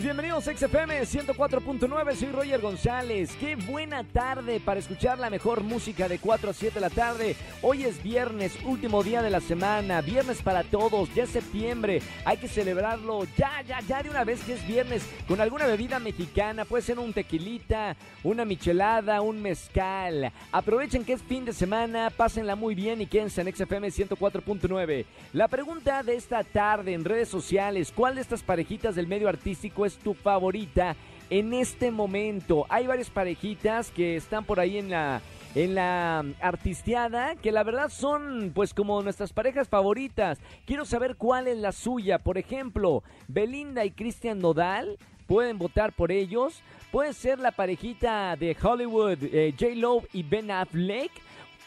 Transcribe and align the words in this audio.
Bienvenidos 0.00 0.48
a 0.48 0.56
XFM 0.56 1.02
104.9, 1.02 2.14
soy 2.14 2.28
Roger 2.32 2.60
González. 2.62 3.36
Qué 3.38 3.56
buena 3.56 4.02
tarde 4.04 4.58
para 4.58 4.80
escuchar 4.80 5.18
la 5.18 5.28
mejor 5.28 5.62
música 5.62 6.08
de 6.08 6.18
4 6.18 6.50
a 6.50 6.52
7 6.54 6.74
de 6.74 6.80
la 6.80 6.88
tarde. 6.88 7.36
Hoy 7.60 7.84
es 7.84 8.02
viernes, 8.02 8.56
último 8.64 9.02
día 9.02 9.20
de 9.20 9.28
la 9.28 9.40
semana, 9.40 10.00
viernes 10.00 10.40
para 10.40 10.64
todos, 10.64 11.14
ya 11.14 11.24
es 11.24 11.30
septiembre, 11.30 12.00
hay 12.24 12.38
que 12.38 12.48
celebrarlo 12.48 13.24
ya, 13.36 13.60
ya, 13.68 13.80
ya 13.80 14.02
de 14.02 14.08
una 14.08 14.24
vez 14.24 14.42
que 14.42 14.54
es 14.54 14.66
viernes 14.66 15.06
con 15.28 15.42
alguna 15.42 15.66
bebida 15.66 15.98
mexicana, 15.98 16.64
puede 16.64 16.82
ser 16.82 16.98
un 16.98 17.12
tequilita, 17.12 17.94
una 18.24 18.46
michelada, 18.46 19.20
un 19.20 19.42
mezcal. 19.42 20.32
Aprovechen 20.52 21.04
que 21.04 21.12
es 21.12 21.22
fin 21.22 21.44
de 21.44 21.52
semana, 21.52 22.08
pásenla 22.08 22.56
muy 22.56 22.74
bien 22.74 23.02
y 23.02 23.06
quédense 23.06 23.42
en 23.42 23.54
XFM 23.54 23.88
104.9. 23.88 25.04
La 25.34 25.48
pregunta 25.48 26.02
de 26.02 26.16
esta 26.16 26.42
tarde 26.44 26.94
en 26.94 27.04
redes 27.04 27.28
sociales, 27.28 27.92
¿cuál 27.94 28.14
de 28.14 28.22
estas 28.22 28.42
parejitas 28.42 28.94
del 28.94 29.06
medio 29.06 29.28
artístico 29.28 29.81
es 29.84 29.98
tu 29.98 30.14
favorita 30.14 30.96
en 31.30 31.54
este 31.54 31.90
momento? 31.90 32.66
Hay 32.68 32.86
varias 32.86 33.10
parejitas 33.10 33.90
que 33.90 34.16
están 34.16 34.44
por 34.44 34.60
ahí 34.60 34.78
en 34.78 34.90
la 34.90 35.20
en 35.54 35.74
la 35.74 36.24
artisteada, 36.40 37.36
que 37.36 37.52
la 37.52 37.62
verdad 37.62 37.90
son 37.90 38.52
pues 38.54 38.72
como 38.72 39.02
nuestras 39.02 39.32
parejas 39.32 39.68
favoritas. 39.68 40.38
Quiero 40.66 40.84
saber 40.84 41.16
cuál 41.16 41.46
es 41.46 41.58
la 41.58 41.72
suya. 41.72 42.18
Por 42.18 42.38
ejemplo, 42.38 43.02
Belinda 43.28 43.84
y 43.84 43.90
Cristian 43.90 44.38
Nodal. 44.38 44.98
Pueden 45.26 45.58
votar 45.58 45.92
por 45.92 46.10
ellos. 46.10 46.62
Puede 46.90 47.12
ser 47.12 47.38
la 47.38 47.52
parejita 47.52 48.36
de 48.36 48.56
Hollywood, 48.60 49.18
eh, 49.22 49.54
J. 49.58 49.74
Lo 49.76 50.02
y 50.12 50.22
Ben 50.22 50.50
Affleck. 50.50 51.10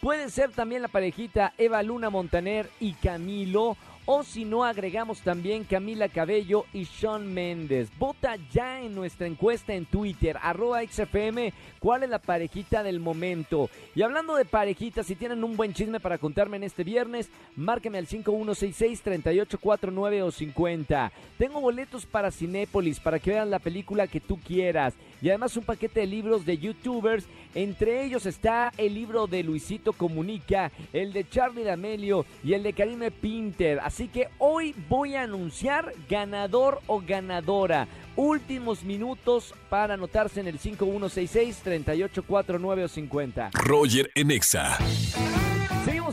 Puede 0.02 0.30
ser 0.30 0.52
también 0.52 0.82
la 0.82 0.88
parejita 0.88 1.54
Eva 1.58 1.82
Luna 1.82 2.10
Montaner 2.10 2.70
y 2.80 2.94
Camilo. 2.94 3.78
O 4.08 4.22
si 4.22 4.46
no, 4.46 4.64
agregamos 4.64 5.22
también 5.22 5.64
Camila 5.64 6.08
Cabello 6.10 6.66
y 6.74 6.86
Sean 6.86 7.34
Méndez. 7.34 7.90
Vota 7.98 8.36
ya 8.52 8.82
en 8.82 8.94
nuestra 8.94 9.26
encuesta 9.26 9.74
en 9.74 9.88
Twitter, 9.88 10.38
arroba 10.44 10.84
XFM, 10.84 11.52
cuál 11.80 12.04
es 12.04 12.12
la 12.12 12.20
parejita 12.20 12.84
del 12.84 13.00
momento. 13.00 13.68
Y 13.96 14.04
hablando 14.04 14.36
de 14.36 14.46
parejitas, 14.46 15.08
si 15.08 15.16
tienen 15.16 15.44
un 15.44 15.58
buen 15.58 15.74
chisme 15.74 16.00
para 16.00 16.20
contarme 16.20 16.58
en 16.58 16.66
este 16.66 16.84
viernes, 16.84 17.32
márqueme 17.56 17.98
al 17.98 18.06
5166-3849 18.06 20.22
o 20.22 20.30
50. 20.30 21.12
Tengo 21.40 21.60
boletos 21.60 22.06
para 22.06 22.30
Cinépolis 22.30 23.00
para 23.00 23.18
que 23.18 23.32
vean 23.32 23.50
la 23.50 23.58
película 23.58 24.06
que 24.06 24.22
tú 24.22 24.40
quieras. 24.40 24.94
Y 25.26 25.30
además 25.30 25.58
un 25.58 25.64
paquete 25.64 26.02
de 26.02 26.06
libros 26.06 26.46
de 26.46 26.60
youtubers. 26.60 27.26
Entre 27.56 28.06
ellos 28.06 28.28
está 28.28 28.72
el 28.78 28.94
libro 28.94 29.26
de 29.26 29.42
Luisito 29.42 29.92
Comunica, 29.92 30.72
el 30.94 31.14
de 31.14 31.28
Charlie 31.28 31.64
D'Amelio 31.64 32.28
y 32.44 32.54
el 32.54 32.62
de 32.62 32.74
Karime 32.74 33.10
Pinter. 33.10 33.80
Así 33.80 34.08
que 34.08 34.30
hoy 34.38 34.76
voy 34.88 35.16
a 35.16 35.24
anunciar 35.24 35.94
ganador 36.08 36.80
o 36.86 37.02
ganadora. 37.02 37.88
Últimos 38.16 38.84
minutos 38.84 39.56
para 39.68 39.96
anotarse 39.96 40.42
en 40.42 40.48
el 40.48 40.60
5166-3849 40.60 42.84
o 42.84 42.88
50. 42.88 43.50
Roger 43.56 44.12
en 44.14 44.30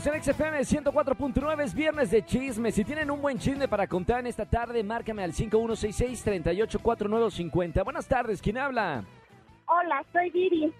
Seguimos 0.03 0.27
en 0.27 0.33
XFM 0.33 0.59
104.9, 0.59 1.63
es 1.63 1.73
viernes 1.73 2.11
de 2.11 2.25
chisme. 2.25 2.73
Si 2.73 2.83
tienen 2.83 3.09
un 3.09 3.21
buen 3.21 3.39
chisme 3.39 3.69
para 3.69 3.87
contar 3.87 4.19
en 4.19 4.27
esta 4.27 4.45
tarde, 4.45 4.83
márcame 4.83 5.23
al 5.23 5.31
5166-3849 5.31 7.21
o 7.21 7.31
50. 7.31 7.83
Buenas 7.83 8.05
tardes, 8.05 8.41
¿quién 8.41 8.57
habla? 8.57 9.05
Hola, 9.65 10.03
soy 10.11 10.29
Viri. 10.31 10.73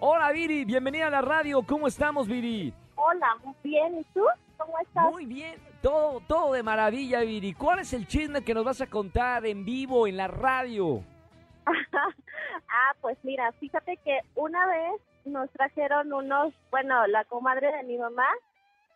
Hola 0.00 0.32
Viri, 0.32 0.64
bienvenida 0.64 1.06
a 1.06 1.10
la 1.10 1.22
radio. 1.22 1.62
¿Cómo 1.62 1.86
estamos, 1.86 2.26
Viri? 2.26 2.74
Hola, 2.96 3.36
muy 3.44 3.54
bien. 3.62 4.00
¿Y 4.00 4.04
tú? 4.12 4.24
¿Cómo 4.56 4.76
estás? 4.80 5.08
Muy 5.08 5.24
bien, 5.24 5.54
todo, 5.80 6.20
todo 6.26 6.54
de 6.54 6.64
maravilla, 6.64 7.20
Viri. 7.20 7.52
¿Cuál 7.52 7.78
es 7.78 7.92
el 7.92 8.08
chisme 8.08 8.42
que 8.42 8.54
nos 8.54 8.64
vas 8.64 8.80
a 8.80 8.88
contar 8.88 9.46
en 9.46 9.64
vivo, 9.64 10.08
en 10.08 10.16
la 10.16 10.26
radio? 10.26 11.00
ah, 11.66 12.92
pues 13.00 13.16
mira, 13.22 13.52
fíjate 13.52 13.98
que 13.98 14.18
una 14.34 14.66
vez 14.66 15.00
nos 15.26 15.48
trajeron 15.50 16.12
unos, 16.12 16.52
bueno, 16.72 17.06
la 17.06 17.24
comadre 17.26 17.70
de 17.70 17.84
mi 17.84 17.98
mamá 17.98 18.26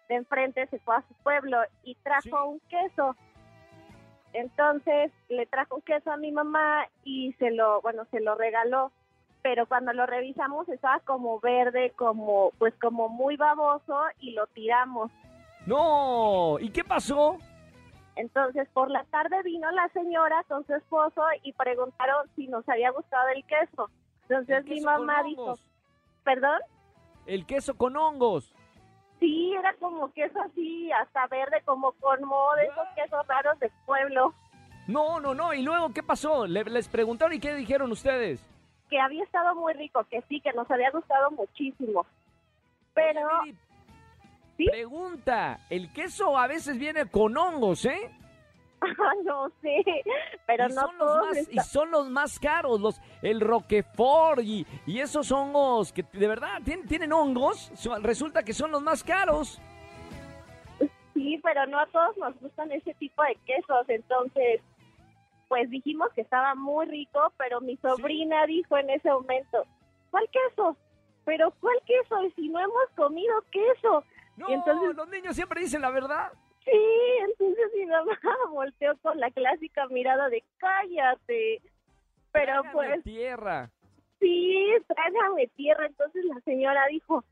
de 0.09 0.15
enfrente 0.17 0.67
se 0.69 0.79
fue 0.81 0.97
a 0.97 1.03
su 1.03 1.15
pueblo 1.23 1.59
y 1.85 1.95
trajo 1.97 2.23
Sí. 2.23 2.31
un 2.33 2.61
queso. 2.69 3.15
Entonces 4.33 5.11
le 5.29 5.47
trajo 5.47 5.77
un 5.77 5.83
queso 5.83 6.11
a 6.13 6.17
mi 6.17 6.33
mamá 6.33 6.87
y 7.05 7.33
se 7.35 7.51
lo, 7.51 7.81
bueno, 7.83 8.05
se 8.11 8.21
lo 8.21 8.35
regaló. 8.35 8.93
Pero 9.43 9.67
cuando 9.67 9.93
lo 9.93 10.05
revisamos 10.07 10.69
estaba 10.69 11.01
como 11.01 11.41
verde, 11.41 11.93
como, 11.97 12.51
pues 12.59 12.75
como 12.81 13.09
muy 13.09 13.37
baboso 13.37 13.99
y 14.21 14.33
lo 14.33 14.47
tiramos. 14.49 15.11
No, 15.67 16.59
¿y 16.61 16.71
qué 16.71 16.83
pasó? 16.85 17.39
Entonces, 18.17 18.69
por 18.73 18.91
la 18.91 19.05
tarde 19.05 19.43
vino 19.45 19.71
la 19.71 19.89
señora 19.91 20.43
con 20.49 20.67
su 20.67 20.75
esposo 20.75 21.23
y 21.43 21.53
preguntaron 21.53 22.29
si 22.35 22.49
nos 22.49 22.69
había 22.69 22.91
gustado 22.91 23.29
el 23.29 23.45
queso. 23.45 23.89
Entonces 24.23 24.57
El 24.59 24.65
mi 24.65 24.71
queso 24.77 24.87
mamá 24.87 25.23
dijo. 25.23 25.55
¿perdón? 26.25 26.61
El 27.27 27.47
queso 27.47 27.77
con 27.77 27.97
hongos. 27.97 28.53
Como 29.89 30.13
queso 30.13 30.39
así, 30.43 30.93
hasta 30.93 31.27
verde, 31.29 31.63
como 31.65 31.93
con 31.93 32.23
moho, 32.25 32.55
de 32.57 32.65
esos 32.67 32.87
quesos 32.95 33.27
raros 33.27 33.59
del 33.59 33.71
pueblo, 33.87 34.35
No, 34.87 35.19
no, 35.19 35.35
no. 35.35 35.55
¿Y 35.55 35.63
luego 35.63 35.93
qué 35.95 36.03
pasó? 36.03 36.47
Le- 36.47 36.65
les 36.65 36.89
preguntaron 36.89 37.33
y 37.35 37.41
qué 37.41 37.55
dijeron 37.55 37.91
ustedes. 37.91 38.45
que 38.91 38.99
había 39.01 39.23
estado 39.25 39.55
muy 39.55 39.73
rico, 39.75 40.05
que 40.11 40.23
sí, 40.29 40.41
que 40.43 40.53
nos 40.53 40.71
había 40.71 40.91
gustado 40.91 41.31
muchísimo. 41.31 42.05
Pero, 42.95 43.21
Oye, 43.43 43.53
Viri, 43.53 43.59
¿Sí? 44.59 44.67
Pregunta, 44.71 45.61
el 45.71 45.93
queso 45.93 46.37
a 46.37 46.47
veces 46.47 46.79
viene 46.79 47.07
con 47.07 47.37
hongos, 47.37 47.85
¿eh? 47.87 48.11
no 49.25 49.49
sé, 49.61 49.85
pero 50.47 50.67
y, 50.67 50.69
no 50.69 50.81
son 50.83 50.99
los 50.99 51.17
más, 51.27 51.49
y 51.51 51.59
son 51.61 51.91
los 51.91 52.11
más 52.11 52.39
caros, 52.39 52.81
los 52.81 53.01
el 53.23 53.41
Roquefort 53.41 54.41
y, 54.43 54.67
y 54.87 55.01
esos 55.01 55.31
hongos 55.33 55.93
que 55.93 56.05
de 56.13 56.29
verdad 56.29 56.61
tienen, 56.65 56.87
tienen 56.87 57.13
hongos, 57.13 57.71
resulta 58.03 58.43
que 58.43 58.53
son 58.53 58.71
los 58.71 58.83
más 58.83 59.03
caros. 59.05 59.61
Sí, 61.19 61.41
pero 61.43 61.67
no 61.67 61.81
a 61.81 61.87
todos 61.87 62.17
nos 62.17 62.39
gustan 62.41 62.71
ese 62.71 62.95
tipo 62.95 63.23
de 63.25 63.35
quesos, 63.45 63.89
entonces, 63.89 64.61
pues 65.49 65.69
dijimos 65.69 66.09
que 66.15 66.21
estaba 66.21 66.55
muy 66.55 66.87
rico, 66.87 67.33
pero 67.37 67.61
mi 67.61 67.77
sobrina 67.79 68.47
dijo 68.47 68.77
en 68.79 68.91
ese 68.91 69.11
momento, 69.11 69.65
¿cuál 70.13 70.29
queso? 70.31 70.77
Pero 71.25 71.53
¿cuál 71.61 71.77
queso? 71.87 72.23
Y 72.25 72.31
si 72.33 72.49
no 72.49 72.61
hemos 72.61 72.89
comido 72.95 73.35
queso. 73.51 74.05
No, 74.37 74.49
Y 74.49 74.53
entonces- 74.53 74.95
los 74.95 75.09
niños 75.09 75.35
siempre 75.35 75.61
dicen 75.61 75.83
la 75.83 75.91
verdad. 75.91 76.33
Sí, 76.65 76.71
entonces 77.31 77.65
mi 77.77 77.87
mamá 77.87 78.13
volteó 78.53 78.97
con 78.99 79.19
la 79.19 79.31
clásica 79.33 79.87
mirada 79.89 80.29
de 80.29 80.45
cállate. 80.59 81.61
Pero 82.31 82.63
Trágame 82.63 82.73
pues 82.73 83.03
tierra. 83.05 83.71
sí, 84.21 84.67
trágame 84.87 85.49
tierra. 85.57 85.87
Entonces 85.87 86.25
la 86.27 86.39
señora 86.43 86.87
dijo, 86.91 87.25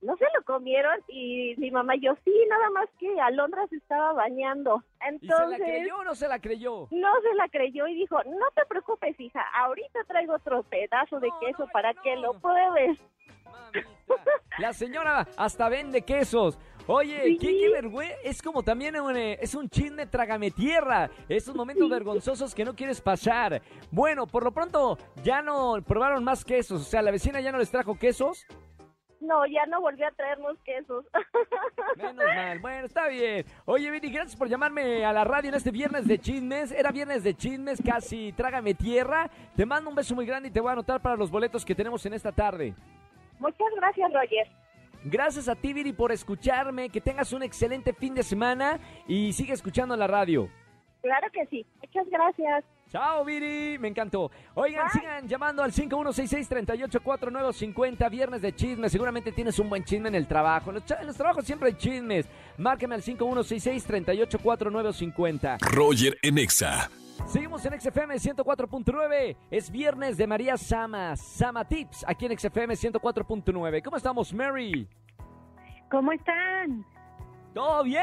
no 0.00 0.16
se 0.16 0.24
lo 0.36 0.44
comieron 0.44 1.00
y 1.08 1.54
mi 1.58 1.70
mamá 1.70 1.96
y 1.96 2.00
yo 2.00 2.14
sí, 2.24 2.32
nada 2.48 2.70
más 2.70 2.88
que 2.98 3.20
Alondra 3.20 3.66
se 3.68 3.76
estaba 3.76 4.12
bañando. 4.12 4.76
¿Y 4.76 4.98
se 4.98 5.00
la 5.00 5.08
Entonces 5.08 5.58
creyó 5.60 5.96
o 5.98 6.04
no 6.04 6.14
se 6.14 6.28
la 6.28 6.38
creyó? 6.38 6.86
no 6.90 7.20
se 7.22 7.34
la 7.34 7.48
creyó 7.48 7.86
y 7.88 7.94
dijo, 7.94 8.16
no 8.24 8.46
te 8.54 8.64
preocupes 8.66 9.18
hija, 9.20 9.44
ahorita 9.54 10.04
traigo 10.06 10.34
otro 10.34 10.62
pedazo 10.64 11.18
de 11.20 11.28
No, 11.28 11.40
queso 11.40 11.64
no, 11.66 11.72
para 11.72 11.92
no. 11.92 12.02
que 12.02 12.16
lo 12.16 12.38
pruebes. 12.40 12.98
La 14.58 14.72
señora 14.72 15.26
hasta 15.36 15.68
vende 15.68 16.02
quesos. 16.02 16.58
Oye, 16.86 17.20
Sí. 17.24 17.38
qué, 17.38 17.46
qué 17.58 17.68
vergüenza. 17.70 18.16
Es 18.24 18.40
como 18.42 18.62
también 18.62 18.98
un, 18.98 19.16
eh, 19.16 19.38
es 19.40 19.54
un 19.54 19.68
chisme 19.68 20.06
trágame 20.06 20.50
tierra. 20.50 21.10
Esos 21.28 21.54
momentos 21.54 21.86
Sí. 21.86 21.90
vergonzosos 21.92 22.54
que 22.54 22.64
no 22.64 22.74
quieres 22.74 23.00
pasar. 23.00 23.60
Bueno, 23.90 24.26
por 24.26 24.42
lo 24.42 24.52
pronto 24.52 24.96
ya 25.22 25.42
no 25.42 25.76
probaron 25.86 26.24
más 26.24 26.44
quesos. 26.44 26.80
O 26.80 26.84
sea, 26.84 27.02
la 27.02 27.10
vecina 27.10 27.40
ya 27.40 27.52
no 27.52 27.58
les 27.58 27.70
trajo 27.70 27.98
quesos. 27.98 28.46
No, 29.20 29.44
ya 29.46 29.66
no 29.66 29.80
volvió 29.80 30.06
a 30.06 30.10
traernos 30.12 30.56
quesos. 30.64 31.04
Menos 31.96 32.24
mal. 32.24 32.58
Bueno, 32.60 32.86
está 32.86 33.08
bien. 33.08 33.44
Oye, 33.64 33.90
Vini, 33.90 34.10
gracias 34.10 34.36
por 34.36 34.48
llamarme 34.48 35.04
a 35.04 35.12
la 35.12 35.24
radio 35.24 35.48
en 35.48 35.54
este 35.56 35.70
viernes 35.70 36.06
de 36.06 36.18
chismes. 36.18 36.70
Era 36.72 36.92
viernes 36.92 37.24
de 37.24 37.34
chismes, 37.34 37.82
casi 37.84 38.32
trágame 38.32 38.74
tierra. 38.74 39.28
Te 39.56 39.66
mando 39.66 39.90
un 39.90 39.96
beso 39.96 40.14
muy 40.14 40.24
grande 40.24 40.48
y 40.48 40.52
te 40.52 40.60
voy 40.60 40.70
a 40.70 40.72
anotar 40.72 41.00
para 41.00 41.16
los 41.16 41.30
boletos 41.30 41.64
que 41.64 41.74
tenemos 41.74 42.04
en 42.06 42.14
esta 42.14 42.32
tarde. 42.32 42.74
Muchas 43.40 43.68
gracias, 43.76 44.12
Roger. 44.12 44.48
Gracias 45.04 45.48
a 45.48 45.54
ti, 45.54 45.72
Viri, 45.72 45.92
por 45.92 46.12
escucharme. 46.12 46.90
Que 46.90 47.00
tengas 47.00 47.32
un 47.32 47.42
excelente 47.42 47.92
fin 47.92 48.14
de 48.14 48.22
semana 48.22 48.78
y 49.06 49.32
sigue 49.32 49.52
escuchando 49.52 49.96
la 49.96 50.06
radio. 50.06 50.48
Claro 51.02 51.28
que 51.32 51.46
sí. 51.46 51.66
Muchas 51.80 52.08
gracias. 52.08 52.64
Chao, 52.90 53.22
Viri, 53.24 53.78
me 53.78 53.88
encantó. 53.88 54.30
Oigan, 54.54 54.86
Bye. 54.86 54.92
sigan 55.00 55.28
llamando 55.28 55.62
al 55.62 55.72
5166-384950, 55.72 58.10
viernes 58.10 58.40
de 58.40 58.54
chismes. 58.54 58.90
Seguramente 58.90 59.30
tienes 59.32 59.58
un 59.58 59.68
buen 59.68 59.84
chisme 59.84 60.08
en 60.08 60.14
el 60.14 60.26
trabajo. 60.26 60.70
En 60.70 60.76
los, 60.76 60.90
en 60.90 61.06
los 61.06 61.14
trabajos 61.16 61.44
siempre 61.44 61.68
hay 61.68 61.74
chismes. 61.74 62.26
Márcame 62.56 62.94
al 62.94 63.02
5166-384950. 63.02 65.58
Roger 65.60 66.16
en 66.22 66.38
Exa. 66.38 66.88
Seguimos 67.26 67.62
en 67.66 67.78
XFM 67.78 68.14
104.9. 68.14 69.36
Es 69.50 69.70
viernes 69.70 70.16
de 70.16 70.26
María 70.26 70.56
Sama, 70.56 71.14
Sama 71.16 71.66
Tips, 71.66 72.06
aquí 72.08 72.24
en 72.26 72.38
XFM 72.38 72.74
104.9. 72.74 73.82
¿Cómo 73.82 73.96
estamos, 73.98 74.32
Mary? 74.32 74.88
¿Cómo 75.90 76.12
están? 76.12 76.86
¿Todo 77.52 77.82
bien? 77.82 78.02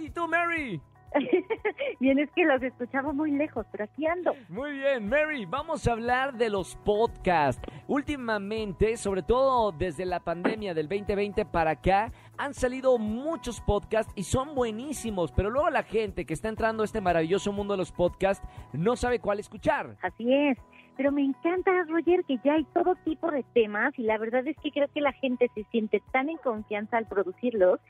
¿Y 0.00 0.10
tú, 0.10 0.26
Mary? 0.26 0.80
bien, 2.00 2.18
es 2.18 2.30
que 2.32 2.44
los 2.44 2.62
escuchamos 2.62 3.14
muy 3.14 3.30
lejos, 3.32 3.66
pero 3.72 3.84
aquí 3.84 4.06
ando. 4.06 4.34
Muy 4.48 4.72
bien, 4.72 5.08
Mary, 5.08 5.46
vamos 5.46 5.86
a 5.86 5.92
hablar 5.92 6.34
de 6.34 6.50
los 6.50 6.76
podcasts. 6.76 7.62
Últimamente, 7.88 8.96
sobre 8.96 9.22
todo 9.22 9.72
desde 9.72 10.04
la 10.04 10.20
pandemia 10.20 10.74
del 10.74 10.88
2020 10.88 11.44
para 11.46 11.72
acá, 11.72 12.12
han 12.38 12.54
salido 12.54 12.98
muchos 12.98 13.60
podcasts 13.60 14.12
y 14.16 14.24
son 14.24 14.54
buenísimos, 14.54 15.32
pero 15.32 15.50
luego 15.50 15.70
la 15.70 15.82
gente 15.82 16.26
que 16.26 16.34
está 16.34 16.48
entrando 16.48 16.82
a 16.82 16.86
este 16.86 17.00
maravilloso 17.00 17.52
mundo 17.52 17.74
de 17.74 17.78
los 17.78 17.92
podcasts 17.92 18.46
no 18.72 18.96
sabe 18.96 19.18
cuál 19.18 19.40
escuchar. 19.40 19.96
Así 20.02 20.32
es. 20.32 20.58
Pero 20.96 21.12
me 21.12 21.22
encanta, 21.22 21.70
Roger, 21.88 22.24
que 22.24 22.38
ya 22.42 22.54
hay 22.54 22.64
todo 22.72 22.94
tipo 23.04 23.30
de 23.30 23.42
temas 23.52 23.92
y 23.98 24.02
la 24.02 24.16
verdad 24.16 24.46
es 24.46 24.56
que 24.62 24.70
creo 24.70 24.88
que 24.88 25.02
la 25.02 25.12
gente 25.12 25.50
se 25.54 25.64
siente 25.64 26.02
tan 26.10 26.30
en 26.30 26.38
confianza 26.38 26.96
al 26.96 27.06
producirlos 27.06 27.80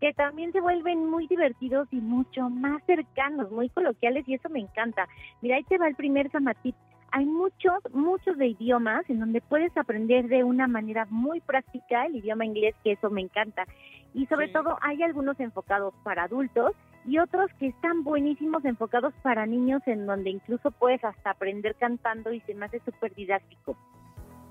que 0.00 0.12
también 0.12 0.52
se 0.52 0.60
vuelven 0.60 1.08
muy 1.08 1.26
divertidos 1.26 1.88
y 1.90 1.96
mucho 1.96 2.48
más 2.50 2.82
cercanos, 2.84 3.50
muy 3.50 3.68
coloquiales 3.70 4.28
y 4.28 4.34
eso 4.34 4.48
me 4.48 4.60
encanta. 4.60 5.08
Mira, 5.42 5.56
ahí 5.56 5.64
te 5.64 5.78
va 5.78 5.88
el 5.88 5.94
primer 5.94 6.30
Samatip. 6.30 6.74
Hay 7.12 7.24
muchos, 7.24 7.74
muchos 7.92 8.36
de 8.36 8.48
idiomas 8.48 9.08
en 9.08 9.20
donde 9.20 9.40
puedes 9.40 9.74
aprender 9.76 10.28
de 10.28 10.44
una 10.44 10.66
manera 10.66 11.06
muy 11.08 11.40
práctica 11.40 12.06
el 12.06 12.16
idioma 12.16 12.44
inglés, 12.44 12.74
que 12.82 12.92
eso 12.92 13.10
me 13.10 13.22
encanta. 13.22 13.64
Y 14.12 14.26
sobre 14.26 14.48
todo 14.48 14.78
hay 14.82 15.02
algunos 15.02 15.38
enfocados 15.40 15.94
para 16.02 16.24
adultos 16.24 16.72
y 17.06 17.18
otros 17.18 17.50
que 17.58 17.68
están 17.68 18.02
buenísimos 18.02 18.64
enfocados 18.64 19.14
para 19.22 19.46
niños 19.46 19.82
en 19.86 20.06
donde 20.06 20.30
incluso 20.30 20.70
puedes 20.72 21.02
hasta 21.04 21.30
aprender 21.30 21.76
cantando 21.76 22.32
y 22.32 22.40
se 22.40 22.54
me 22.54 22.66
hace 22.66 22.80
súper 22.80 23.14
didáctico. 23.14 23.76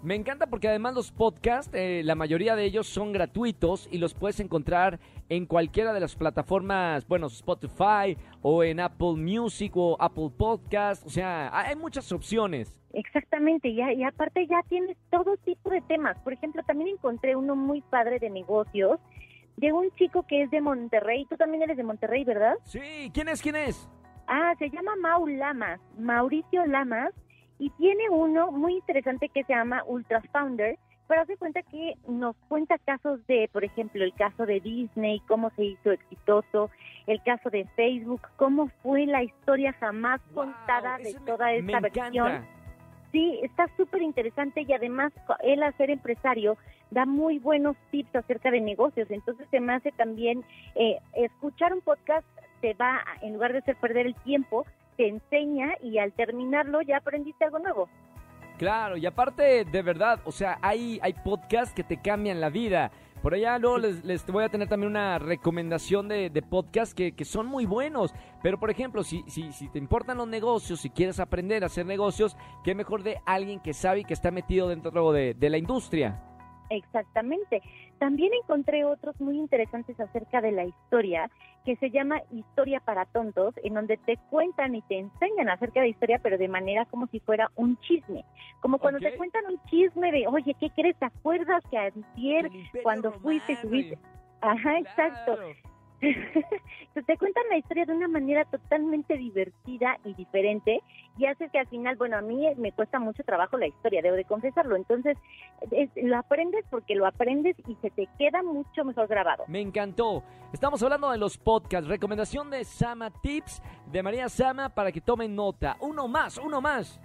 Me 0.06 0.14
encanta 0.14 0.46
porque 0.46 0.68
además 0.68 0.94
los 0.94 1.12
podcasts, 1.12 1.74
eh, 1.74 2.04
la 2.06 2.14
mayoría 2.14 2.56
de 2.56 2.64
ellos 2.64 2.86
son 2.86 3.12
gratuitos 3.12 3.90
y 3.92 3.98
los 3.98 4.14
puedes 4.14 4.40
encontrar 4.40 5.00
en 5.30 5.48
cualquiera 5.48 5.94
de 5.94 6.00
las 6.00 6.16
plataformas, 6.16 7.08
bueno, 7.08 7.26
Spotify 7.26 8.16
o 8.44 8.64
en 8.64 8.82
Apple 8.82 9.14
Music 9.18 9.72
o 9.76 9.98
Apple 10.00 10.30
Podcast, 10.38 11.04
o 11.08 11.10
sea, 11.10 11.50
hay 11.58 11.76
muchas 11.76 12.12
opciones. 12.12 12.72
Exactamente, 12.94 13.70
y, 13.70 13.82
y 13.82 14.04
aparte 14.04 14.46
ya 14.46 14.62
tienes 14.70 14.96
todo 15.10 15.38
tipo 15.38 15.72
de 15.72 15.82
temas. 15.82 16.20
Por 16.20 16.34
ejemplo, 16.34 16.62
también 16.68 16.90
encontré 16.90 17.36
uno 17.36 17.56
muy 17.56 17.82
padre 17.82 18.20
de 18.20 18.30
negocios 18.30 19.00
de 19.58 19.74
un 19.74 19.90
chico 19.96 20.24
que 20.28 20.44
es 20.44 20.52
de 20.52 20.62
Monterrey. 20.62 21.26
Tú 21.28 21.36
también 21.36 21.64
eres 21.64 21.78
de 21.78 21.84
Monterrey, 21.84 22.24
¿verdad? 22.24 22.54
Sí, 22.66 23.10
¿quién 23.12 23.28
es? 23.28 23.42
¿Quién 23.42 23.56
es? 23.56 23.90
Ah, 24.28 24.54
se 24.60 24.70
llama 24.70 24.92
Mau 25.02 25.26
Lamas, 25.26 25.80
Mauricio 25.98 26.64
Lamas 26.68 27.12
y 27.60 27.70
tiene 27.72 28.10
uno 28.10 28.52
muy 28.52 28.76
interesante 28.76 29.30
que 29.30 29.44
se 29.44 29.54
llama 29.54 29.84
Ultra 29.86 30.22
Founder, 30.32 30.78
pero 31.08 31.22
hace 31.22 31.38
cuenta 31.38 31.62
que 31.62 31.94
nos 32.08 32.36
cuenta 32.48 32.78
casos 32.80 33.26
de, 33.28 33.50
por 33.54 33.64
ejemplo, 33.64 34.04
el 34.04 34.14
caso 34.14 34.46
de 34.46 34.60
Disney, 34.60 35.22
cómo 35.28 35.52
se 35.52 35.66
hizo 35.66 35.92
exitoso, 35.92 36.72
el 37.06 37.22
caso 37.24 37.50
de 37.50 37.66
Facebook, 37.76 38.22
cómo 38.38 38.70
fue 38.82 39.06
la 39.06 39.24
historia 39.24 39.74
jamás 39.74 40.20
contada 40.34 40.98
de 40.98 41.14
toda 41.26 41.54
esta 41.54 41.80
versión. 41.80 42.46
Sí, 43.12 43.40
está 43.44 43.68
súper 43.78 44.02
interesante 44.02 44.66
y 44.68 44.74
además 44.74 45.14
él 45.44 45.64
al 45.64 45.78
ser 45.78 45.90
empresario 45.90 46.58
da 46.92 47.06
muy 47.06 47.40
buenos 47.40 47.78
tips 47.92 48.16
acerca 48.16 48.52
de 48.52 48.62
negocios, 48.62 49.10
entonces 49.10 49.48
se 49.52 49.60
me 49.60 49.74
hace 49.74 49.92
también 49.92 50.44
eh, 50.76 50.98
escuchar 51.14 51.74
un 51.74 51.82
podcast 51.82 52.26
te 52.62 52.74
va, 52.74 53.04
en 53.22 53.34
lugar 53.34 53.54
de 53.54 53.60
hacer 53.60 53.76
perder 53.76 54.08
el 54.08 54.16
tiempo, 54.16 54.66
te 54.98 55.08
enseña 55.08 55.76
y 55.82 55.98
al 55.98 56.14
terminarlo 56.14 56.82
ya 56.82 56.98
aprendiste 56.98 57.46
algo 57.46 57.60
nuevo. 57.60 57.90
Claro, 58.58 58.96
y 58.96 59.06
aparte, 59.06 59.66
de 59.66 59.82
verdad, 59.82 60.20
o 60.24 60.32
sea, 60.32 60.58
hay, 60.62 61.00
hay 61.02 61.14
podcasts 61.14 61.76
que 61.76 61.84
te 61.84 62.02
cambian 62.02 62.40
la 62.40 62.50
vida. 62.50 62.92
Por 63.22 63.34
allá 63.34 63.58
luego 63.58 63.80
les, 63.80 64.06
les, 64.06 64.26
voy 64.28 64.44
a 64.44 64.50
tener 64.50 64.70
también 64.70 64.92
una 64.92 65.18
recomendación 65.18 66.08
de, 66.08 66.30
de 66.30 66.42
podcasts 66.42 66.94
que, 66.94 67.14
que, 67.14 67.26
son 67.26 67.48
muy 67.48 67.66
buenos. 67.66 68.14
Pero 68.44 68.60
por 68.60 68.70
ejemplo, 68.70 69.04
si, 69.04 69.24
si, 69.28 69.52
si 69.52 69.68
te 69.68 69.80
importan 69.80 70.18
los 70.18 70.28
negocios, 70.28 70.80
si 70.80 70.90
quieres 70.90 71.20
aprender 71.20 71.64
a 71.64 71.66
hacer 71.66 71.86
negocios, 71.86 72.38
qué 72.64 72.76
mejor 72.76 73.04
de 73.04 73.18
alguien 73.26 73.60
que 73.60 73.74
sabe 73.74 74.02
y 74.02 74.04
que 74.06 74.14
está 74.14 74.32
metido 74.32 74.70
dentro 74.70 75.12
de, 75.12 75.34
de 75.34 75.50
la 75.50 75.58
industria. 75.58 76.22
Exactamente. 76.70 77.62
También 78.00 78.34
encontré 78.34 78.86
otros 78.86 79.20
muy 79.22 79.38
interesantes 79.38 80.00
acerca 80.00 80.42
de 80.42 80.52
la 80.52 80.66
historia, 80.66 81.30
que 81.64 81.76
se 81.78 81.90
llama 81.90 82.22
Historia 82.32 82.80
para 82.80 83.06
Tontos, 83.06 83.56
en 83.64 83.74
donde 83.74 83.98
te 83.98 84.18
cuentan 84.30 84.76
y 84.76 84.82
te 84.84 85.00
enseñan 85.00 85.50
acerca 85.50 85.82
de 85.82 85.90
historia, 85.90 86.20
pero 86.22 86.38
de 86.38 86.48
manera 86.48 86.86
como 86.86 87.08
si 87.08 87.20
fuera 87.20 87.50
un 87.56 87.78
chisme. 87.78 88.24
Como 88.62 88.78
cuando 88.78 89.00
te 89.00 89.16
cuentan 89.16 89.46
un 89.48 89.62
chisme 89.66 90.12
de, 90.12 90.28
oye, 90.28 90.56
¿qué 90.60 90.70
crees? 90.72 90.98
¿Te 90.98 91.06
acuerdas 91.06 91.64
que 91.70 91.78
ayer 91.78 92.52
cuando 92.84 93.12
fuiste, 93.14 93.60
subiste? 93.62 93.98
Ajá, 94.42 94.80
exacto. 94.80 95.38
Te 96.00 97.18
cuentan 97.18 97.44
la 97.50 97.58
historia 97.58 97.86
de 97.86 97.94
una 97.94 98.08
manera 98.08 98.46
totalmente 98.46 99.18
divertida 99.18 99.98
y 100.04 100.14
diferente 100.14 100.82
y 101.18 101.26
hace 101.26 101.50
que 101.50 101.60
al 101.60 101.68
final, 101.68 101.96
bueno, 101.96 102.18
a 102.18 102.22
mí 102.22 102.46
me 102.58 102.72
cuesta 102.72 103.00
mucho 103.00 103.24
trabajo 103.24 103.58
la 103.58 103.68
historia, 103.68 104.02
debo 104.02 104.16
de 104.16 104.26
confesarlo. 104.26 104.76
Entonces, 104.76 105.18
lo 105.96 106.18
aprendes 106.18 106.66
porque 106.70 106.96
lo 106.96 107.06
aprendes 107.06 107.56
y 107.68 107.76
se 107.76 107.90
te 107.90 108.08
queda 108.18 108.44
mucho 108.44 108.84
mejor 108.84 109.08
grabado. 109.08 109.46
Me 109.48 109.62
encantó. 109.62 110.24
Estamos 110.52 110.82
hablando 110.84 111.12
de 111.12 111.18
los 111.18 111.38
podcasts. 111.38 111.88
Recomendación 111.88 112.50
de 112.50 112.64
Sama 112.64 113.10
Tips 113.10 113.62
de 113.92 114.04
María 114.04 114.30
Sama 114.30 114.70
para 114.70 114.92
que 114.92 115.02
tomen 115.02 115.36
nota. 115.36 115.78
Uno 115.80 116.08
más, 116.08 116.38
uno 116.38 116.62
más. 116.62 117.00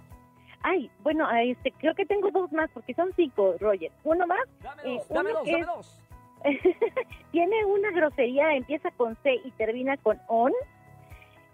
Ay, 0.63 0.91
bueno, 0.99 1.27
este, 1.31 1.71
creo 1.71 1.95
que 1.95 2.05
tengo 2.05 2.29
dos 2.29 2.51
más 2.51 2.69
porque 2.71 2.93
son 2.93 3.11
cinco, 3.15 3.55
Roger. 3.59 3.91
Uno 4.03 4.27
más. 4.27 4.47
Dame 4.61 4.83
dos, 4.83 5.09
dame 5.09 5.31
dos, 5.31 5.45
dame 5.45 5.65
dos. 5.65 6.01
tiene 7.31 7.65
una 7.65 7.91
grosería, 7.91 8.55
empieza 8.55 8.91
con 8.91 9.15
C 9.23 9.39
y 9.43 9.51
termina 9.51 9.97
con 9.97 10.19
on. 10.27 10.51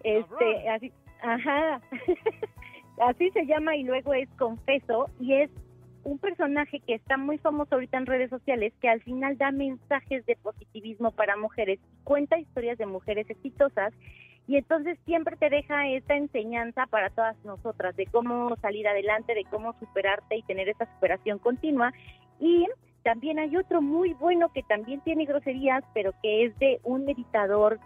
Este, 0.04 0.70
así, 0.70 0.92
ajá. 1.22 1.82
así 3.08 3.30
se 3.32 3.46
llama 3.46 3.76
y 3.76 3.84
luego 3.84 4.14
es 4.14 4.30
confeso 4.38 5.10
y 5.20 5.34
es 5.34 5.50
un 6.04 6.18
personaje 6.20 6.80
que 6.80 6.96
está 6.96 7.18
muy 7.18 7.38
famoso 7.38 7.76
ahorita 7.76 7.98
en 7.98 8.06
redes 8.06 8.30
sociales 8.30 8.74
que 8.82 8.88
al 8.88 9.02
final 9.02 9.38
da 9.38 9.52
mensajes 9.52 10.26
de 10.26 10.38
positivismo 10.38 11.12
para 11.12 11.36
mujeres, 11.36 11.80
cuenta 12.06 12.40
historias 12.40 12.78
de 12.78 12.86
mujeres 12.86 13.30
exitosas 13.30 13.94
y 14.48 14.56
entonces 14.56 14.98
siempre 15.06 15.36
te 15.36 15.50
deja 15.50 15.90
esta 15.90 16.16
enseñanza 16.16 16.86
para 16.88 17.10
todas 17.10 17.36
nosotras 17.44 17.96
de 17.98 18.06
cómo 18.06 18.56
salir 18.62 18.88
adelante, 18.88 19.36
de 19.36 19.44
cómo 19.46 19.78
superarte 19.80 20.38
y 20.38 20.44
tener 20.44 20.70
esa 20.70 20.86
superación 20.94 21.40
continua 21.40 21.92
y 22.40 22.66
también 23.08 23.40
hay 23.40 23.56
otro 23.56 23.82
muy 23.82 24.12
bueno 24.16 24.52
que 24.52 24.64
también 24.64 25.00
tiene 25.00 25.24
groserías, 25.24 25.82
pero 25.94 26.12
que 26.22 26.44
es 26.44 26.60
de 26.60 26.82
un 26.84 27.06
meditador 27.06 27.80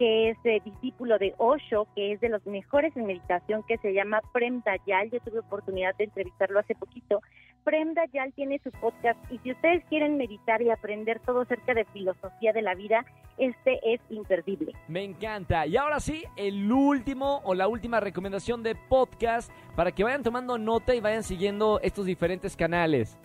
que 0.00 0.30
es 0.30 0.64
discípulo 0.64 1.16
de 1.16 1.32
Osho, 1.38 1.86
que 1.94 2.10
es 2.10 2.20
de 2.20 2.28
los 2.28 2.44
mejores 2.44 2.96
en 2.96 3.06
meditación, 3.06 3.62
que 3.68 3.78
se 3.78 3.92
llama 3.92 4.20
Prem 4.32 4.62
Dayal. 4.64 5.12
Yo 5.12 5.20
tuve 5.20 5.38
oportunidad 5.38 5.94
de 5.94 6.04
entrevistarlo 6.06 6.58
hace 6.58 6.74
poquito. 6.74 7.22
Prem 7.62 7.94
Dayal 7.94 8.32
tiene 8.32 8.60
su 8.64 8.72
podcast 8.72 9.16
y 9.30 9.38
si 9.38 9.52
ustedes 9.52 9.84
quieren 9.84 10.16
meditar 10.16 10.60
y 10.60 10.70
aprender 10.70 11.20
todo 11.20 11.42
acerca 11.42 11.72
de 11.72 11.84
filosofía 11.84 12.52
de 12.52 12.62
la 12.62 12.74
vida, 12.74 13.04
este 13.38 13.78
es 13.84 14.00
imperdible. 14.10 14.72
Me 14.88 15.04
encanta. 15.04 15.68
Y 15.68 15.76
ahora 15.76 16.00
sí, 16.00 16.24
el 16.36 16.72
último 16.72 17.42
o 17.44 17.54
la 17.54 17.68
última 17.68 18.00
recomendación 18.00 18.64
de 18.64 18.74
podcast 18.74 19.52
para 19.76 19.92
que 19.92 20.02
vayan 20.02 20.24
tomando 20.24 20.58
nota 20.58 20.96
y 20.96 21.00
vayan 21.00 21.22
siguiendo 21.22 21.78
estos 21.80 22.06
diferentes 22.06 22.56
canales. 22.56 23.16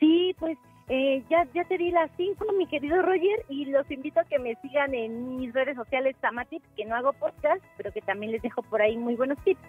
Sí, 0.00 0.34
pues 0.38 0.56
eh, 0.88 1.22
ya, 1.28 1.46
ya 1.54 1.64
te 1.64 1.76
di 1.76 1.90
las 1.90 2.10
cinco, 2.16 2.46
mi 2.56 2.66
querido 2.66 3.02
Roger, 3.02 3.44
y 3.48 3.66
los 3.66 3.90
invito 3.90 4.20
a 4.20 4.24
que 4.24 4.38
me 4.38 4.54
sigan 4.56 4.94
en 4.94 5.36
mis 5.36 5.52
redes 5.52 5.76
sociales 5.76 6.16
Samatips, 6.20 6.66
que 6.76 6.84
no 6.84 6.96
hago 6.96 7.12
podcast, 7.12 7.62
pero 7.76 7.92
que 7.92 8.00
también 8.00 8.32
les 8.32 8.42
dejo 8.42 8.62
por 8.62 8.80
ahí 8.80 8.96
muy 8.96 9.14
buenos 9.14 9.38
tips. 9.44 9.60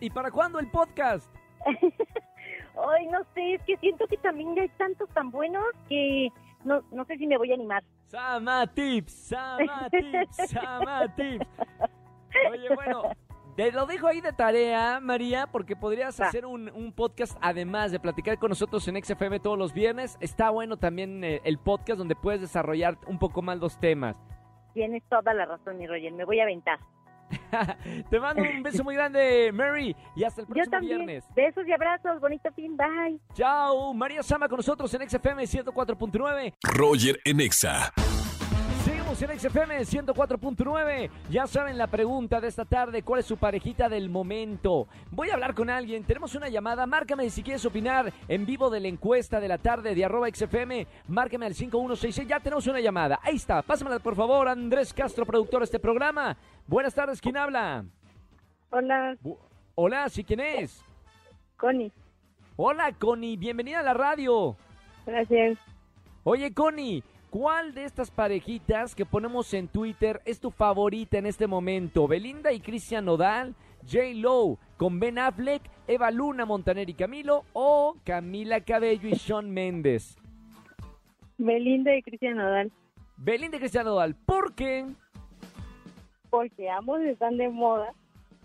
¿Y 0.00 0.10
para 0.10 0.30
cuándo 0.30 0.58
el 0.58 0.70
podcast? 0.70 1.34
Ay, 1.66 3.06
no 3.08 3.20
sé, 3.34 3.54
es 3.54 3.62
que 3.62 3.76
siento 3.78 4.06
que 4.06 4.16
también 4.18 4.54
ya 4.54 4.62
hay 4.62 4.68
tantos 4.70 5.08
tan 5.10 5.30
buenos 5.30 5.64
que 5.88 6.28
no, 6.64 6.82
no 6.92 7.04
sé 7.04 7.16
si 7.16 7.26
me 7.26 7.36
voy 7.36 7.50
a 7.50 7.54
animar. 7.54 7.82
Samatips, 8.06 9.12
Samatips, 9.12 10.36
Samatips. 10.48 11.46
Oye, 12.50 12.74
bueno, 12.74 13.02
te 13.60 13.72
lo 13.72 13.84
dejo 13.84 14.06
ahí 14.06 14.22
de 14.22 14.32
tarea, 14.32 15.00
María, 15.00 15.46
porque 15.46 15.76
podrías 15.76 16.18
hacer 16.18 16.46
un, 16.46 16.94
podcast 16.96 17.36
además 17.42 17.92
de 17.92 18.00
platicar 18.00 18.38
con 18.38 18.48
nosotros 18.48 18.88
en 18.88 19.02
XFM 19.02 19.38
todos 19.38 19.58
los 19.58 19.74
viernes. 19.74 20.16
Está 20.20 20.48
bueno 20.48 20.78
también 20.78 21.22
eh, 21.22 21.42
el 21.44 21.58
podcast 21.58 21.98
donde 21.98 22.16
puedes 22.16 22.40
desarrollar 22.40 22.96
un 23.06 23.18
poco 23.18 23.42
más 23.42 23.58
los 23.58 23.78
temas. 23.78 24.16
Tienes 24.72 25.02
toda 25.10 25.34
la 25.34 25.44
razón, 25.44 25.76
mi 25.76 25.86
Roger. 25.86 26.10
Me 26.12 26.24
voy 26.24 26.40
a 26.40 26.44
aventar. 26.44 26.78
Te 28.10 28.18
mando 28.18 28.42
un 28.42 28.62
beso 28.62 28.82
muy 28.82 28.94
grande, 28.94 29.50
Mary, 29.52 29.94
y 30.16 30.24
hasta 30.24 30.40
el 30.40 30.46
próximo 30.46 30.64
Yo 30.64 30.70
también. 30.70 30.96
viernes. 31.04 31.28
Besos 31.34 31.68
y 31.68 31.72
abrazos, 31.72 32.18
bonito 32.18 32.50
fin, 32.54 32.78
bye. 32.78 33.20
Chao, 33.34 33.92
María 33.92 34.22
Sama 34.22 34.48
con 34.48 34.56
nosotros 34.56 34.92
en 34.94 35.06
XFM 35.06 35.42
104.9. 35.42 36.54
Roger 36.62 37.20
en 37.26 37.40
Exa 37.40 37.92
XFM 39.28 39.80
104.9. 39.84 41.10
Ya 41.30 41.46
saben 41.46 41.76
la 41.78 41.86
pregunta 41.86 42.40
de 42.40 42.48
esta 42.48 42.64
tarde, 42.64 43.02
¿cuál 43.02 43.20
es 43.20 43.26
su 43.26 43.36
parejita 43.36 43.88
del 43.88 44.08
momento? 44.10 44.88
Voy 45.10 45.30
a 45.30 45.34
hablar 45.34 45.54
con 45.54 45.68
alguien, 45.70 46.04
tenemos 46.04 46.34
una 46.34 46.48
llamada, 46.48 46.86
márcame 46.86 47.28
si 47.30 47.42
quieres 47.42 47.64
opinar 47.64 48.12
en 48.28 48.46
vivo 48.46 48.70
de 48.70 48.80
la 48.80 48.88
encuesta 48.88 49.40
de 49.40 49.48
la 49.48 49.58
tarde 49.58 49.94
de 49.94 50.04
arroba 50.04 50.28
XFM, 50.28 50.86
márcame 51.08 51.46
al 51.46 51.54
5166, 51.54 52.28
ya 52.28 52.40
tenemos 52.40 52.66
una 52.66 52.80
llamada. 52.80 53.18
Ahí 53.22 53.36
está, 53.36 53.62
pásamela 53.62 53.98
por 53.98 54.14
favor, 54.16 54.48
Andrés 54.48 54.92
Castro, 54.94 55.26
productor 55.26 55.60
de 55.60 55.64
este 55.66 55.78
programa. 55.78 56.36
Buenas 56.66 56.94
tardes, 56.94 57.20
¿quién 57.20 57.36
habla? 57.36 57.84
Hola, 58.70 59.16
Bu- 59.22 59.38
Hola, 59.74 60.08
¿sí 60.08 60.24
quién 60.24 60.40
es? 60.40 60.84
Connie. 61.56 61.92
Hola, 62.56 62.92
Connie, 62.98 63.36
bienvenida 63.36 63.80
a 63.80 63.82
la 63.82 63.94
radio. 63.94 64.56
Gracias. 65.06 65.58
Oye, 66.24 66.52
Connie, 66.52 67.02
¿cuál 67.30 67.72
de 67.72 67.84
estas 67.84 68.10
parejitas 68.10 68.94
que 68.94 69.06
ponemos 69.06 69.54
en 69.54 69.68
Twitter 69.68 70.20
es 70.24 70.40
tu 70.40 70.50
favorita 70.50 71.18
en 71.18 71.26
este 71.26 71.46
momento? 71.46 72.06
¿Belinda 72.06 72.52
y 72.52 72.60
Cristian 72.60 73.04
Nodal? 73.04 73.54
J. 73.90 74.14
Lowe 74.14 74.58
con 74.76 75.00
Ben 75.00 75.18
Affleck, 75.18 75.62
Eva 75.86 76.10
Luna, 76.10 76.44
Montaner 76.44 76.90
y 76.90 76.94
Camilo 76.94 77.44
o 77.52 77.96
Camila 78.04 78.60
Cabello 78.60 79.08
y 79.08 79.14
Sean 79.14 79.50
Méndez? 79.50 80.18
Belinda 81.38 81.96
y 81.96 82.02
Cristian 82.02 82.36
Nodal. 82.36 82.70
Belinda 83.16 83.56
y 83.56 83.60
Cristian 83.60 83.86
Nodal, 83.86 84.14
¿por 84.14 84.54
qué? 84.54 84.86
Porque 86.28 86.68
ambos 86.68 87.00
están 87.00 87.38
de 87.38 87.48
moda. 87.48 87.92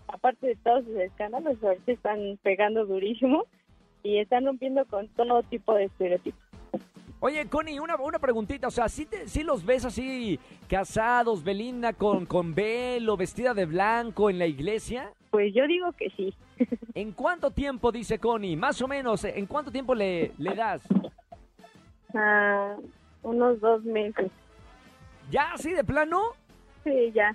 Aparte 0.08 0.46
de 0.46 0.56
todos 0.56 0.84
sus 0.84 0.96
escándalos, 0.96 1.62
ahorita 1.62 1.92
están 1.92 2.38
pegando 2.42 2.86
durísimo 2.86 3.44
y 4.02 4.18
están 4.18 4.46
rompiendo 4.46 4.84
con 4.86 5.08
todo 5.08 5.42
tipo 5.42 5.74
de 5.74 5.84
estereotipos. 5.84 6.45
Oye, 7.20 7.46
Connie, 7.48 7.80
una, 7.80 7.96
una 7.96 8.18
preguntita, 8.18 8.68
o 8.68 8.70
sea, 8.70 8.88
¿sí, 8.88 9.06
te- 9.06 9.26
sí 9.26 9.42
los 9.42 9.64
ves 9.64 9.84
así 9.84 10.38
casados, 10.68 11.42
Belinda 11.42 11.92
con, 11.94 12.26
con 12.26 12.54
velo, 12.54 13.16
vestida 13.16 13.54
de 13.54 13.64
blanco 13.64 14.28
en 14.28 14.38
la 14.38 14.46
iglesia? 14.46 15.12
Pues 15.30 15.52
yo 15.54 15.66
digo 15.66 15.92
que 15.92 16.10
sí. 16.10 16.34
¿En 16.94 17.12
cuánto 17.12 17.50
tiempo, 17.50 17.90
dice 17.90 18.18
Connie? 18.18 18.56
Más 18.56 18.80
o 18.82 18.88
menos, 18.88 19.24
¿en 19.24 19.46
cuánto 19.46 19.70
tiempo 19.72 19.94
le, 19.94 20.32
le 20.38 20.54
das? 20.54 20.82
Ah, 22.14 22.76
unos 23.22 23.60
dos 23.60 23.82
meses. 23.84 24.30
¿Ya 25.30 25.52
así 25.52 25.72
de 25.72 25.84
plano? 25.84 26.20
Sí, 26.84 27.10
ya. 27.14 27.34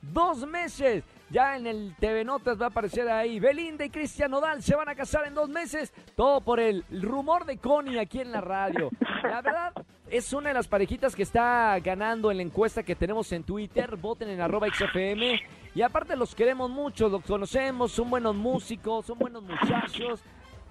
Dos 0.00 0.46
meses. 0.46 1.04
Ya 1.30 1.56
en 1.56 1.66
el 1.66 1.94
TV 1.98 2.24
Notas 2.24 2.60
va 2.60 2.66
a 2.66 2.68
aparecer 2.70 3.08
ahí. 3.08 3.38
Belinda 3.38 3.84
y 3.84 3.90
Cristian 3.90 4.32
Nodal 4.32 4.62
se 4.62 4.74
van 4.74 4.88
a 4.88 4.96
casar 4.96 5.26
en 5.26 5.34
dos 5.34 5.48
meses. 5.48 5.92
Todo 6.16 6.40
por 6.40 6.58
el 6.58 6.84
rumor 6.90 7.44
de 7.44 7.56
Connie 7.56 8.00
aquí 8.00 8.20
en 8.20 8.32
la 8.32 8.40
radio. 8.40 8.90
La 9.22 9.40
verdad, 9.40 9.72
es 10.08 10.32
una 10.32 10.48
de 10.48 10.54
las 10.54 10.66
parejitas 10.66 11.14
que 11.14 11.22
está 11.22 11.78
ganando 11.78 12.32
en 12.32 12.38
la 12.38 12.42
encuesta 12.42 12.82
que 12.82 12.96
tenemos 12.96 13.30
en 13.30 13.44
Twitter. 13.44 13.96
Voten 13.96 14.28
en 14.28 14.40
arroba 14.40 14.66
XFM. 14.68 15.40
Y 15.72 15.82
aparte 15.82 16.16
los 16.16 16.34
queremos 16.34 16.68
mucho, 16.68 17.08
los 17.08 17.22
conocemos, 17.22 17.92
son 17.92 18.10
buenos 18.10 18.34
músicos, 18.34 19.06
son 19.06 19.18
buenos 19.18 19.44
muchachos. 19.44 20.20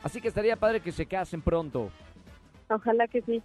Así 0.04 0.20
que 0.20 0.28
estaría 0.28 0.58
padre 0.58 0.82
que 0.82 0.92
se 0.92 1.06
casen 1.06 1.42
pronto. 1.42 1.90
Ojalá 2.70 3.08
que 3.08 3.22
sí. 3.22 3.42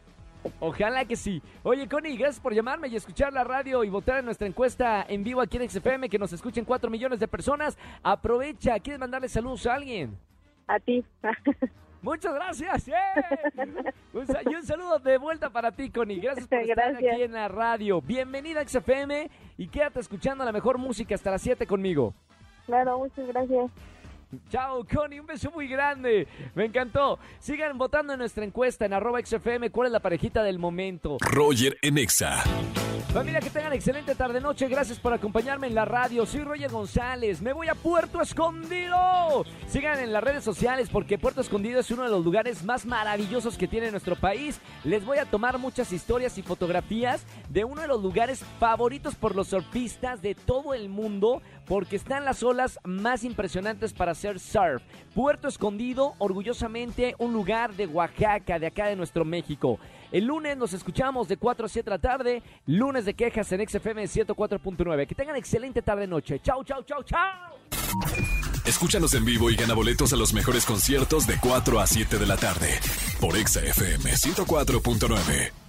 Ojalá 0.61 1.05
que 1.05 1.17
sí. 1.17 1.43
Oye, 1.63 1.89
Connie, 1.89 2.17
gracias 2.17 2.41
por 2.41 2.53
llamarme 2.55 2.89
y 2.89 2.97
escuchar 2.97 3.33
la 3.33 3.45
radio 3.45 3.83
y 3.85 3.89
votar 3.91 4.19
en 4.19 4.25
nuestra 4.27 4.47
encuesta 4.47 5.05
en 5.09 5.25
vivo 5.25 5.41
aquí 5.41 5.57
en 5.57 5.69
XFM, 5.69 6.09
que 6.09 6.19
nos 6.19 6.33
escuchen 6.33 6.65
4 6.65 6.91
millones 6.91 7.21
de 7.21 7.29
personas. 7.29 7.79
Aprovecha, 8.03 8.79
¿quieres 8.81 9.01
mandarle 9.01 9.29
saludos 9.29 9.67
a 9.67 9.75
alguien? 9.75 10.19
A 10.67 10.79
ti. 10.79 11.05
Muchas 12.03 12.35
gracias. 12.35 12.89
¡eh! 12.89 12.93
Un 14.13 14.27
y 14.51 14.55
un 14.55 14.63
saludo 14.65 14.99
de 14.99 15.17
vuelta 15.17 15.49
para 15.49 15.73
ti, 15.73 15.89
Connie. 15.91 16.21
Gracias 16.21 16.47
por 16.47 16.59
estar 16.59 16.77
Gracias. 16.77 17.13
aquí 17.15 17.23
en 17.23 17.33
la 17.33 17.49
radio. 17.49 18.03
Bienvenida 18.03 18.61
a 18.61 18.69
XFM 18.69 19.31
y 19.57 19.69
quédate 19.69 20.01
escuchando 20.01 20.45
la 20.45 20.53
mejor 20.53 20.77
música 20.77 21.15
hasta 21.15 21.31
las 21.31 21.41
7 21.41 21.67
conmigo. 21.67 22.13
claro, 22.67 22.99
muchas 22.99 23.27
gracias. 23.29 23.71
Chao, 24.51 24.85
Connie, 24.85 25.21
un 25.21 25.27
beso 25.27 25.51
muy 25.51 25.69
grande. 25.69 26.27
Me 26.55 26.65
encantó. 26.65 27.19
Sigan 27.39 27.77
votando 27.79 28.13
en 28.13 28.19
nuestra 28.19 28.45
encuesta 28.45 28.87
en 28.87 28.93
arroba 28.93 29.21
XFM. 29.25 29.71
¿Cuál 29.71 29.87
es 29.87 29.93
la 29.93 30.01
parejita 30.01 30.43
del 30.43 30.59
momento? 30.59 31.19
Roger 31.21 31.79
en 31.83 31.99
Exa. 31.99 32.43
Familia, 33.15 33.39
que 33.39 33.51
tengan 33.51 33.73
excelente 33.73 34.17
tarde-noche. 34.17 34.67
Gracias 34.67 34.99
por 34.99 35.13
acompañarme 35.13 35.69
en 35.69 35.77
la 35.77 35.85
radio. 35.85 36.27
Soy 36.27 36.41
Roger 36.41 36.69
González. 36.69 37.41
Me 37.43 37.53
voy 37.53 37.69
a 37.69 37.77
Puerto 37.77 38.21
Escondido. 38.21 39.45
Sigan 39.69 40.01
en 40.01 40.13
las 40.13 40.25
redes 40.25 40.43
sociales 40.43 40.89
porque 40.91 41.17
Puerto 41.17 41.41
Escondido 41.41 41.79
es 41.79 41.93
uno 41.93 42.03
de 42.03 42.11
los 42.11 42.25
lugares 42.25 42.65
más 42.65 42.87
maravillosos 42.87 43.57
que 43.57 43.69
tiene 43.69 43.93
nuestro 43.93 44.17
país. 44.17 44.61
Les 44.83 45.05
voy 45.05 45.19
a 45.19 45.27
tomar 45.27 45.59
muchas 45.59 45.93
historias 45.93 46.39
y 46.39 46.43
fotografías 46.43 47.25
de 47.51 47.65
uno 47.65 47.83
de 47.83 47.87
los 47.89 48.03
lugares 48.03 48.45
favoritos 48.59 49.15
por 49.15 49.37
los 49.37 49.47
surfistas 49.47 50.21
de 50.21 50.35
todo 50.35 50.75
el 50.75 50.89
mundo 50.89 51.41
porque 51.67 51.97
están 51.97 52.25
las 52.25 52.43
olas 52.43 52.79
más 52.85 53.25
impresionantes 53.25 53.93
para 53.93 54.13
hacer 54.13 54.41
surf. 54.41 54.83
Puerto 55.15 55.49
Escondido, 55.49 56.15
orgullosamente 56.19 57.15
un 57.19 57.33
lugar 57.33 57.75
de 57.75 57.87
Oaxaca, 57.87 58.59
de 58.59 58.67
acá 58.67 58.87
de 58.87 58.97
nuestro 58.97 59.25
México. 59.25 59.79
El 60.13 60.27
lunes 60.27 60.57
nos 60.57 60.73
escuchamos 60.73 61.29
de 61.29 61.37
4 61.37 61.67
a 61.67 61.69
7 61.69 61.85
de 61.85 61.91
la 61.91 62.01
tarde, 62.01 62.43
lunes 62.67 63.05
de 63.05 63.15
quejas 63.15 63.51
en 63.53 63.69
XFM 63.69 64.05
104.9. 64.05 65.07
Que 65.07 65.15
tengan 65.15 65.37
excelente 65.37 65.83
tarde-noche. 65.83 66.41
Chau, 66.41 66.63
chau, 66.65 66.83
chau, 66.85 67.03
chau. 67.03 67.21
Escúchanos 68.65 69.15
en 69.15 69.25
vivo 69.25 69.51
y 69.51 69.57
gana 69.57 69.75
boletos 69.75 70.13
a 70.13 70.17
los 70.17 70.33
mejores 70.33 70.65
conciertos 70.65 71.27
de 71.27 71.39
4 71.39 71.81
a 71.81 71.87
7 71.87 72.19
de 72.19 72.27
la 72.27 72.37
tarde 72.37 72.69
por 73.21 73.37
Exa 73.37 73.61
FM 73.61 74.13
104.9. 74.13 75.64